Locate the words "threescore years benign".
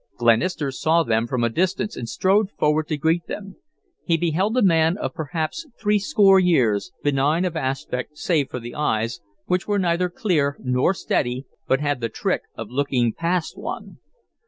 5.77-7.45